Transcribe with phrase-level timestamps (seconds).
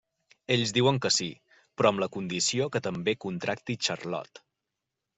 [0.53, 1.27] Ells diuen que sí,
[1.75, 4.47] però amb la condició que també contracti Charlot.